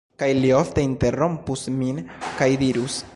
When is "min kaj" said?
1.83-2.49